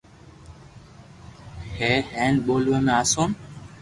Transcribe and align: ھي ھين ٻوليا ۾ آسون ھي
ھي 1.77 1.91
ھين 2.13 2.33
ٻوليا 2.45 2.77
۾ 2.87 2.91
آسون 3.01 3.29
ھي 3.39 3.47